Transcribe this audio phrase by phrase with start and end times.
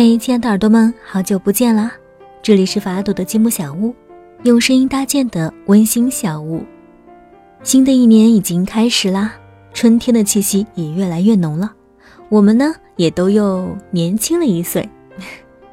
[0.00, 1.90] 嘿，亲爱的耳朵们，好久不见啦！
[2.40, 3.92] 这里是法朵的积木小屋，
[4.44, 6.64] 用声音搭建的温馨小屋。
[7.64, 9.32] 新的一年已经开始啦，
[9.74, 11.72] 春天的气息也越来越浓了，
[12.28, 14.88] 我们呢也都又年轻了一岁。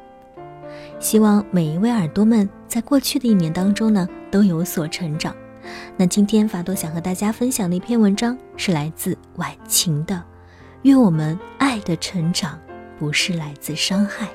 [0.98, 5.32] 希望每一位耳朵们在过去的一年当中呢都有所成长。
[5.96, 10.20] 那今天法朵想和大家分享的一篇文章是来自晚晴的，
[10.82, 12.58] 愿我们爱的成长。
[12.98, 14.28] 不是来自伤害。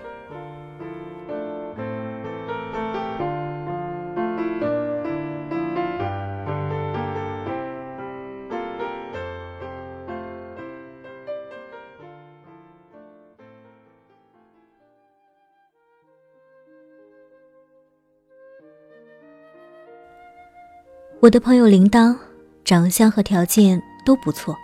[21.20, 22.18] 我的朋友铃铛，
[22.66, 24.58] 长相和条件都不错，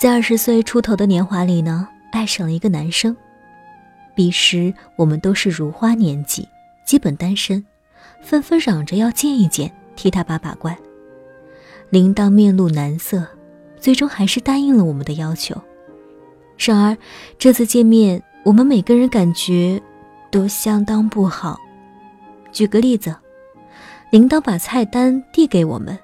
[0.00, 1.88] 在二十岁出头的年华里呢。
[2.12, 3.16] 爱上了一个男生，
[4.14, 6.46] 彼时我们都是如花年纪，
[6.84, 7.64] 基本单身，
[8.20, 10.76] 纷纷嚷着要见一见，替他把把关。
[11.88, 13.26] 铃铛面露难色，
[13.80, 15.60] 最终还是答应了我们的要求。
[16.58, 16.96] 然而
[17.38, 19.80] 这次见面，我们每个人感觉
[20.30, 21.58] 都相当不好。
[22.52, 23.16] 举个例子，
[24.10, 25.98] 铃铛把菜单递给我们，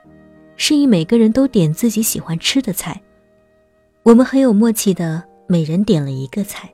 [0.56, 2.98] 示意每个人都点自己喜欢吃的菜。
[4.05, 5.28] 我们很有默契的。
[5.50, 6.70] 每人点了一个菜，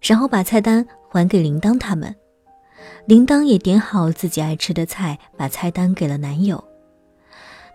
[0.00, 2.16] 然后把菜单还给铃铛他们。
[3.04, 6.62] 铃铛也点好自己爱吃的菜，把菜单给了男友。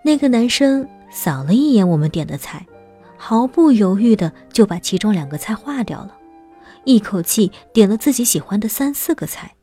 [0.03, 2.65] 那个男生扫了一眼我们点的菜，
[3.15, 6.17] 毫不犹豫的就把其中两个菜划掉了，
[6.85, 9.53] 一口气点了自己喜欢的三四个菜。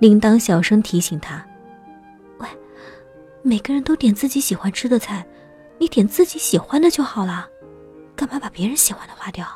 [0.00, 1.46] 铃铛小声提醒他
[2.38, 2.48] ：“喂，
[3.42, 5.24] 每个人都点自己喜欢吃的菜，
[5.78, 7.48] 你点自己喜欢的就好了，
[8.16, 9.46] 干嘛把别人喜欢的划掉？”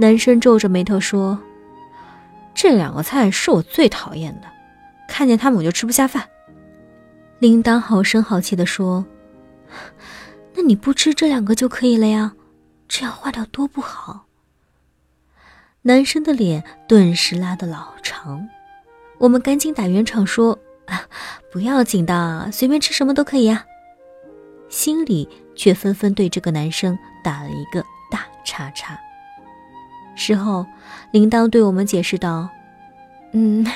[0.00, 1.38] 男生皱着眉头说
[2.56, 4.48] ：“这两个菜是我最讨厌的，
[5.06, 6.26] 看见他们我就吃不下饭。”
[7.38, 9.04] 铃铛好声好气地说
[10.56, 12.32] ：“那你不吃这两个就可以了呀，
[12.88, 14.24] 这样坏掉多不好。”
[15.82, 18.48] 男生的脸顿时拉得老长，
[19.18, 20.58] 我们赶紧打圆场说
[20.88, 21.02] ：“啊，
[21.52, 23.66] 不要紧的，随便吃什么都可以呀。”
[24.70, 28.98] 心里却纷纷对这个男生打了一个大叉叉。
[30.20, 30.66] 事后，
[31.12, 32.46] 铃铛对我们解释道
[33.32, 33.66] ：“嗯，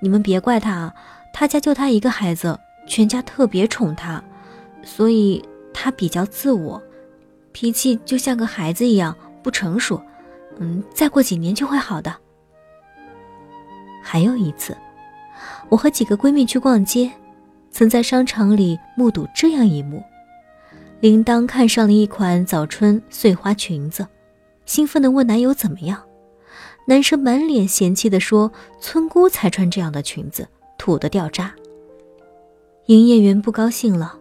[0.00, 0.92] 你们别怪他，
[1.32, 2.58] 他家就他一个孩子，
[2.88, 4.20] 全家特别宠他，
[4.82, 5.40] 所以
[5.72, 6.82] 他比较自我，
[7.52, 10.02] 脾气就像个孩子一样不成熟。
[10.58, 12.12] 嗯，再过几年就会好的。”
[14.02, 14.76] 还有一次，
[15.68, 17.12] 我和几个闺蜜去逛街，
[17.70, 20.02] 曾在商场里目睹这样一幕：
[20.98, 24.04] 铃铛看上了一款早春碎花裙子。
[24.72, 26.02] 兴奋地问男友怎么样？
[26.86, 28.50] 男生满脸嫌弃地说
[28.80, 31.54] ：“村姑才穿这样的裙子，土得掉渣。”
[32.88, 34.18] 营业员不高兴了，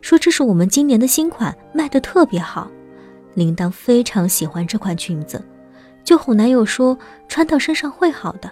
[0.00, 2.70] 说：“这是我们今年的新款，卖得特别好。”
[3.36, 5.44] 铃铛非常喜欢这款裙子，
[6.02, 6.96] 就哄男友说
[7.28, 8.50] ：“穿到身上会好的。”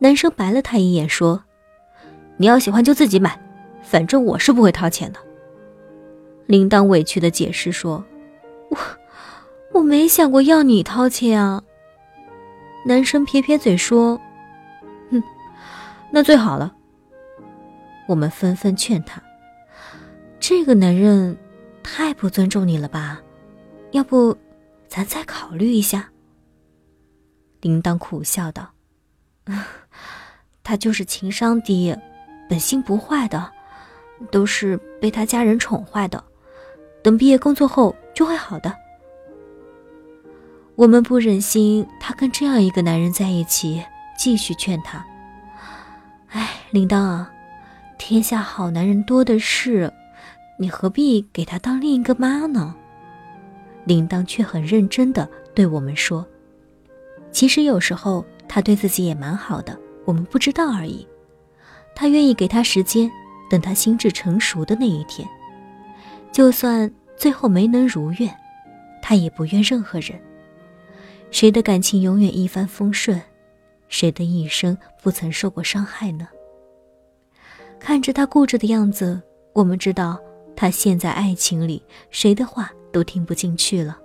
[0.00, 1.42] 男生白了他一眼说
[2.36, 3.40] ：“你要喜欢就自己买，
[3.82, 5.18] 反正我是不会掏钱的。”
[6.44, 8.04] 铃铛委屈地解释说
[8.68, 8.76] ：“我
[9.72, 11.62] ……”我没想过要你掏钱啊。
[12.84, 14.20] 男生撇撇嘴说
[15.10, 15.22] ：“哼，
[16.10, 16.74] 那最好了。”
[18.08, 19.22] 我们纷纷劝他
[20.40, 21.36] ：“这个男人
[21.82, 23.20] 太不尊重你了吧？
[23.92, 24.36] 要不
[24.88, 26.10] 咱再考虑一下？”
[27.62, 28.68] 铃铛苦笑道
[30.64, 31.96] ：“他就是情商低，
[32.48, 33.50] 本性不坏的，
[34.32, 36.22] 都是被他家人宠坏的。
[37.02, 38.76] 等毕业工作后就会好的。”
[40.74, 43.82] 我们不忍心他跟这样一个男人在一起，
[44.16, 45.04] 继续劝他。
[46.30, 47.30] 哎，铃铛啊，
[47.98, 49.92] 天下好男人多的是，
[50.58, 52.74] 你何必给他当另一个妈呢？
[53.84, 56.26] 铃铛却很认真的对我们说
[57.30, 61.06] ：“其实有时候他对自己也蛮好的，我们不知道而已。
[61.94, 63.10] 他愿意给他时间，
[63.50, 65.28] 等他心智成熟的那一天。
[66.32, 68.34] 就算最后没能如愿，
[69.02, 70.18] 他也不怨任何人。”
[71.32, 73.20] 谁的感情永远一帆风顺，
[73.88, 76.28] 谁的一生不曾受过伤害呢？
[77.80, 79.20] 看着他固执的样子，
[79.54, 80.20] 我们知道
[80.54, 83.98] 他陷在爱情里，谁的话都听不进去了。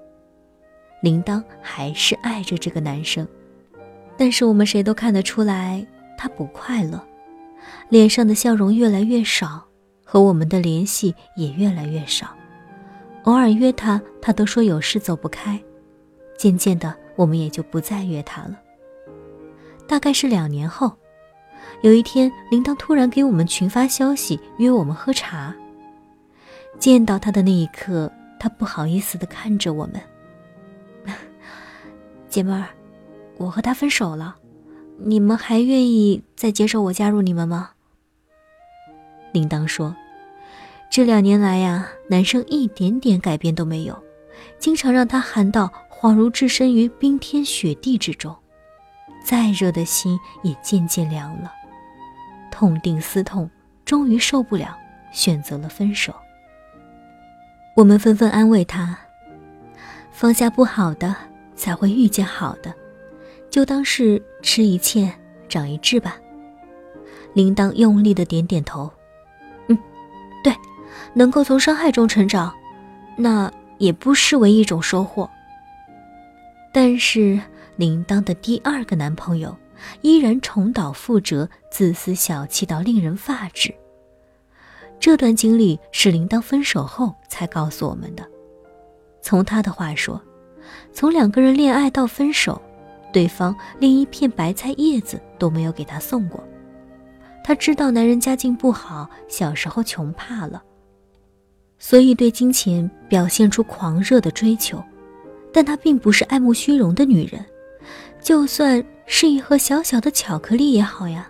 [1.01, 3.27] 铃铛还是爱着这个男生，
[4.18, 5.85] 但是我们谁都看得出来，
[6.18, 7.06] 他不快乐，
[7.89, 9.63] 脸上的笑容越来越少，
[10.06, 12.27] 和我们的联系也越来越少。
[13.23, 15.62] 偶尔约他，他都说有事走不开。
[16.38, 16.95] 渐渐的。
[17.17, 18.57] 我们也就不再约他了。
[19.85, 20.93] 大概是两年后，
[21.81, 25.53] 有一天，铃铛突然给我们群发消息，约我们喝茶。
[26.79, 30.01] 见到他的那一刻，他不好意思的看着我们。
[32.29, 32.67] 姐妹儿，
[33.37, 34.35] 我和他分手了，
[34.99, 37.71] 你们还愿意再接受我加入你们吗？
[39.31, 39.95] 铃铛说
[40.91, 43.97] ：“这两年来呀，男生一点点改变都没有，
[44.59, 48.35] 经常让他喊到恍如置身于冰天雪地之中，
[49.23, 51.51] 再热的心也渐渐凉了。
[52.51, 53.49] 痛定思痛，
[53.83, 54.77] 终于受不了，
[55.11, 56.13] 选择了分手。”
[57.75, 58.95] 我们纷纷安慰他
[60.11, 61.15] ：“放下不好的，
[61.55, 62.71] 才会遇见好的，
[63.49, 65.11] 就当是吃一堑
[65.49, 66.17] 长一智吧。”
[67.33, 68.91] 铃铛用力的点点头
[69.67, 69.77] ：“嗯，
[70.44, 70.55] 对，
[71.13, 72.53] 能够从伤害中成长，
[73.15, 75.27] 那也不失为一种收获。”
[76.73, 77.39] 但是，
[77.75, 79.55] 铃铛的第二个男朋友
[80.01, 83.73] 依然重蹈覆辙，自私小气到令人发指。
[84.99, 88.27] 这段经历是铃铛分手后才告诉我们的。
[89.21, 90.21] 从他的话说，
[90.91, 92.61] 从两个人恋爱到分手，
[93.13, 96.43] 对方连一片白菜叶子都没有给他送过。
[97.43, 100.61] 他知道男人家境不好，小时候穷怕了，
[101.79, 104.83] 所以对金钱表现出狂热的追求。
[105.53, 107.44] 但她并不是爱慕虚荣的女人，
[108.21, 111.29] 就算是一盒小小的巧克力也好呀。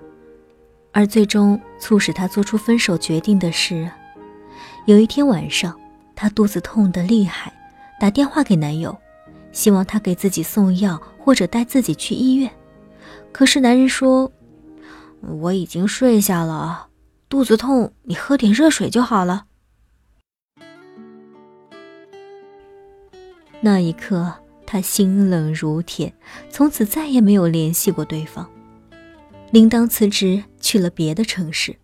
[0.92, 3.90] 而最终促使她做出分手决定的是，
[4.86, 5.80] 有一天晚上，
[6.16, 7.54] 她肚子痛得厉害，
[8.00, 8.98] 打电话给男友，
[9.52, 12.52] 希望他给自己送药或者带自己去医院。
[13.32, 14.32] 可是男人说
[15.22, 16.88] ：“我已经睡下了，
[17.30, 19.46] 肚子痛，你喝点热水就好了。”
[23.62, 24.34] 那一刻，
[24.66, 26.14] 他心冷如铁，
[26.50, 28.48] 从此再也没有联系过对方。
[29.52, 31.76] 铃铛辞职去了别的城市，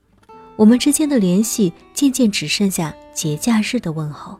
[0.55, 4.37] 我们之间的联系渐渐只剩下节假日的问候。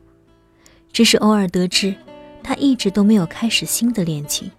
[0.91, 1.95] 只是偶尔得知，
[2.43, 4.51] 他一直都没有开始新的恋情。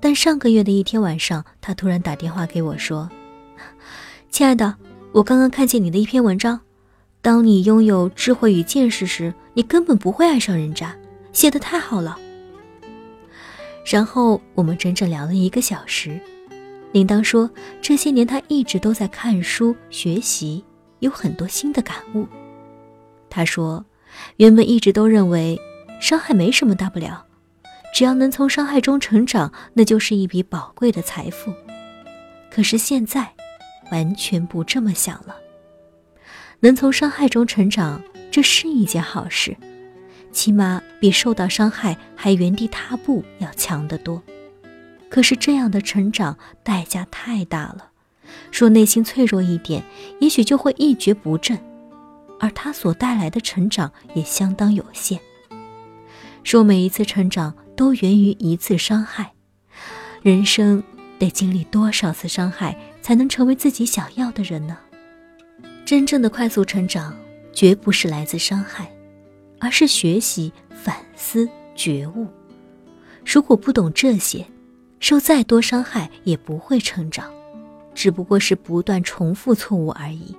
[0.00, 3.08] 但上个月的一天晚上，他突然打电话给我说
[4.28, 4.74] ：“亲爱的，
[5.12, 6.60] 我刚刚看见你的一篇文章，
[7.22, 10.96] 当你拥有智慧与见识时，你根本不会爱上人渣，
[11.36, 12.18] 写的太好了。”
[13.84, 16.18] 然后我们整整聊了一个小时。
[16.92, 17.50] 铃铛说
[17.82, 20.64] ：“这些年，他一直都在看书学习，
[21.00, 22.26] 有很多新的感悟。”
[23.28, 23.84] 他说
[24.38, 25.60] ：“原本一直都认为
[26.00, 27.26] 伤害没什么大不了，
[27.92, 31.52] 只要能从伤害中成长，那就是一笔宝贵的财富。
[32.50, 33.30] 可是现在，
[33.92, 35.36] 完全不这么想了。
[36.60, 39.54] 能从伤害中成长，这是一件好事，
[40.36, 44.22] 起码比受到伤害还原地踏步要强得多。”
[45.08, 47.90] 可是这样的成长代价太大了，
[48.50, 49.82] 说内心脆弱一点，
[50.20, 51.58] 也许就会一蹶不振，
[52.38, 55.18] 而他所带来的成长也相当有限。
[56.44, 59.32] 说每一次成长都源于一次伤害，
[60.20, 60.84] 人生
[61.18, 64.76] 得经历多少次伤害才能成为自己想要的人呢？
[65.86, 67.16] 真正的快速成长，
[67.54, 68.90] 绝不是来自伤害，
[69.58, 72.26] 而是学习、反思、觉悟。
[73.24, 74.46] 如果不懂这些，
[75.00, 77.30] 受再多伤害也不会成长，
[77.94, 80.34] 只不过是不断重复错误而已。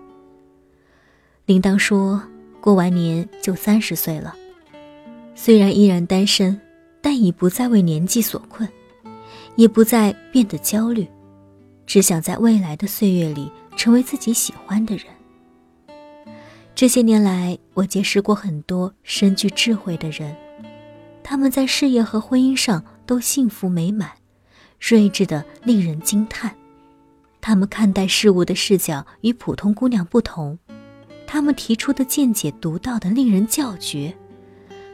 [1.45, 2.21] 铃铛说
[2.59, 4.35] ：“过完年就三十岁了，
[5.35, 6.59] 虽然依然单身，
[7.01, 8.67] 但已不再为年纪所困，
[9.55, 11.07] 也不再变得焦虑，
[11.85, 15.05] 只想在未来的岁月里成为自己喜欢的人。”
[16.77, 20.35] 这些年来，我结识过很多深具智慧的人，
[21.23, 24.11] 他们在事业和婚姻上都幸福美满。
[24.77, 26.53] 睿智的令人惊叹，
[27.41, 30.59] 他们看待事物的视角与普通姑娘不同，
[31.25, 34.15] 他们提出的见解独到的令人叫绝，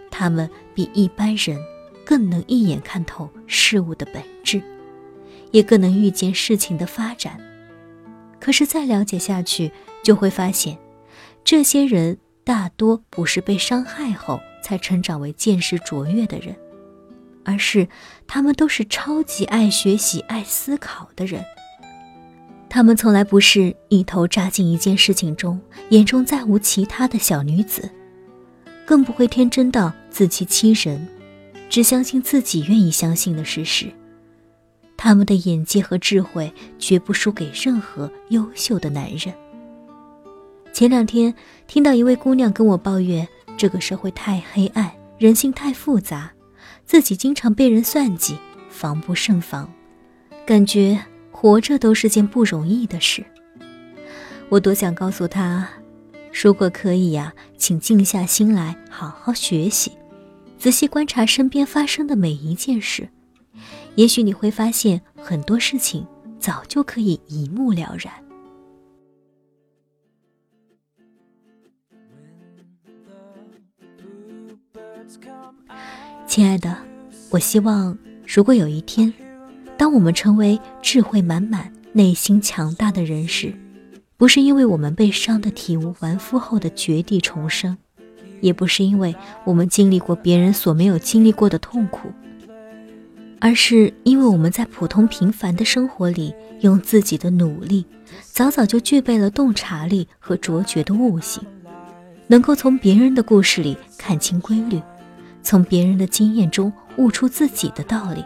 [0.10, 1.60] 他们比一般人
[2.06, 4.62] 更能一眼看透事物的本质，
[5.52, 7.38] 也更能预见事情的发展。
[8.40, 9.70] 可是再了解下去，
[10.02, 10.78] 就会发现，
[11.43, 16.55] 这些人大多不是被伤害后才成长为见识卓越的人。
[17.45, 17.88] 而是，
[18.25, 21.43] 他们都是超级爱学习、爱思考的人。
[22.69, 25.59] 他们从来不是一头扎进一件事情中，
[25.89, 27.91] 眼中再无其他的小女子，
[28.85, 31.05] 更不会天真到自欺欺人，
[31.69, 33.91] 只相信自己愿意相信的事实。
[34.95, 39.33] 他们的眼界和智慧绝不输给任何优秀的男人。
[40.74, 41.32] 前两天
[41.68, 46.32] 听到一位姑娘跟我抱怨，这个社会太黑暗，人性太复杂。
[46.84, 48.36] 自己经常被人算计，
[48.70, 49.72] 防不胜防，
[50.48, 51.00] 感觉
[51.32, 53.24] 活着都是件不容易的事。
[54.50, 55.70] 我多想告诉他，
[56.34, 59.92] 如果可以呀，请静下心来好好学习，
[60.58, 63.08] 仔细观察身边发生的每一件事，
[63.94, 66.06] 也许你会发现很多事情
[66.39, 68.12] 早就可以一目了然。
[76.36, 76.75] 亲爱的，
[77.30, 79.13] 我希望，如果有一天，
[79.78, 83.54] 当我们成为智慧满满、内心强大的人时，
[84.18, 87.78] 不是因为我们被伤得体无完肤后的绝地重生，
[88.42, 92.12] 也不是因为我们经历过别人所没有经历过的痛苦，
[93.40, 97.86] 而是因为我们在普通平凡的生活里，用自己的努力，
[98.24, 101.44] 早早就具备了洞察力和卓绝的悟性，
[102.25, 104.82] 能够从别人的故事里看清规律。
[105.43, 108.23] 从别人的经验中悟出自己的道理。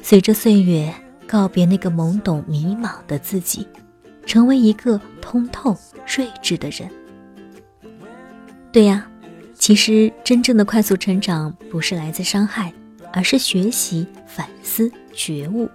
[0.00, 0.94] 随着岁月，
[1.26, 3.66] 告别那个懵懂迷茫的自己，
[4.24, 5.76] 成为一个通透
[6.06, 6.88] 睿智的人。
[8.72, 9.06] 对呀，
[9.54, 12.72] 其实真正的快速成长不是来自伤害，
[13.12, 15.68] 而是学习、反思、觉悟。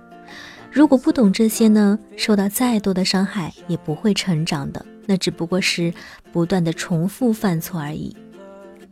[0.71, 5.93] 如果不懂这些呢，受到再多的伤害也不会成长的，那只不过是
[6.31, 8.15] 不断的重复犯错而已。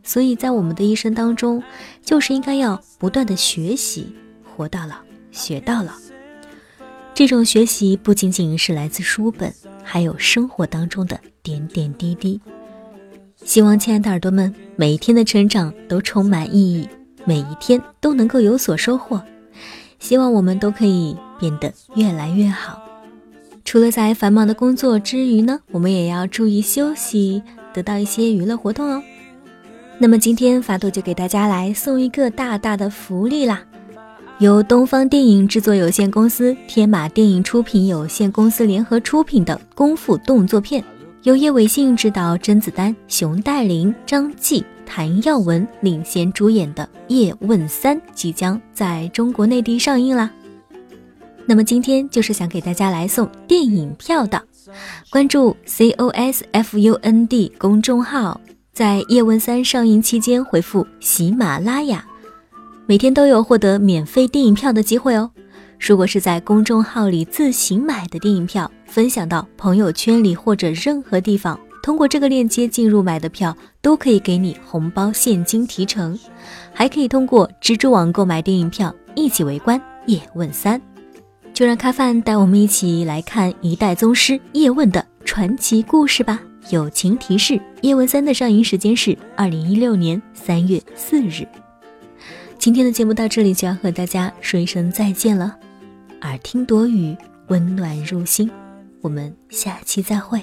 [0.04, 1.62] 所以在我们的一生当中，
[2.04, 4.96] 就是应该要不断的学习，活到老，
[5.30, 5.92] 学到老。
[7.14, 12.40] 这种学习不仅仅是来自书本，还有生活当中的点点滴滴。
[13.44, 16.88] 希望亲爱的耳朵们，每一天的成长都充满意义，
[17.24, 19.22] 每一天都能够有所收获。
[19.98, 22.80] 希望我们都可以变得越来越好。
[23.64, 27.42] 除了在繁忙的工作之余呢，我们也要注意休息，
[27.72, 29.02] 得到一些娱乐活动哦。
[30.02, 33.62] 那么今天法朵就给大家来送一个大大的福利啦！
[34.40, 40.82] 由东方电影制作有限公司、天马电影出品有限公司联合出品的功夫动作片，
[41.22, 50.28] 由叶伟信执导、甄子丹、熊黛林、张继、谭耀文领衔主演的《叶问三》即将在中国内地上映啦！
[51.46, 54.42] 那么今天就是想给大家来送电影票的，
[55.10, 58.40] 关注 C O S F U N D 公众号。
[58.72, 62.02] 在《叶问三》上映期间回复喜马拉雅，
[62.86, 65.30] 每天都有获得免费电影票的机会哦。
[65.78, 76.18] 如果是在公众号里自行买的电影票，分享到朋友圈里或者任何地方，通过这个链接进入买的票，都可以给你红包现金提成，
[76.72, 80.80] 还可以通过蜘蛛网购买电影票，一起围观《叶问三》。
[81.52, 86.40] 就让咖饭带我们一起来看一代宗师叶问的传奇故事吧。
[86.70, 91.46] 友情提示：《叶问三》的上映时间是二零一六年三月四日。
[92.58, 95.56] 今天的节目到这里就要和大家说一声再见了。
[96.22, 97.16] 耳听朵雨，
[97.48, 98.50] 温暖入心。
[99.00, 100.40] 我们下期再会。